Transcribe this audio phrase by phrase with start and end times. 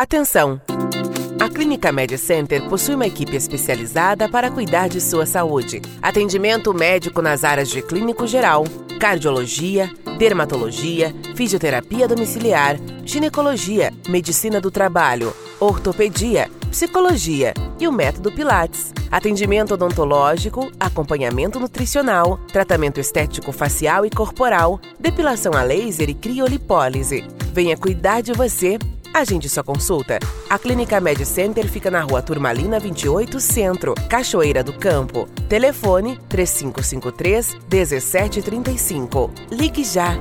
[0.00, 0.58] Atenção!
[1.38, 5.82] A Clínica Med Center possui uma equipe especializada para cuidar de sua saúde.
[6.00, 8.64] Atendimento médico nas áreas de clínico geral,
[8.98, 18.94] cardiologia, dermatologia, fisioterapia domiciliar, ginecologia, medicina do trabalho, ortopedia, psicologia e o método Pilates.
[19.10, 27.22] Atendimento odontológico, acompanhamento nutricional, tratamento estético facial e corporal, depilação a laser e criolipólise.
[27.52, 28.78] Venha cuidar de você
[29.12, 30.18] Agende sua consulta.
[30.48, 35.28] A Clínica Med Center fica na rua Turmalina 28 Centro, Cachoeira do Campo.
[35.48, 39.30] Telefone 3553 1735.
[39.50, 40.16] Ligue já!